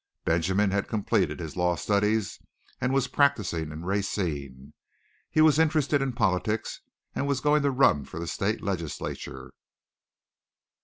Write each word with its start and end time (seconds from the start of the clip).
Benjamin 0.25 0.71
had 0.71 0.87
completed 0.87 1.39
his 1.39 1.55
law 1.55 1.75
studies 1.75 2.39
and 2.79 2.91
was 2.91 3.07
practising 3.07 3.71
in 3.71 3.85
Racine. 3.85 4.73
He 5.29 5.41
was 5.41 5.59
interested 5.59 6.01
in 6.01 6.13
politics 6.13 6.81
and 7.13 7.27
was 7.27 7.39
going 7.39 7.61
to 7.61 7.69
run 7.69 8.05
for 8.05 8.19
the 8.19 8.25
state 8.25 8.63
legislature. 8.63 9.51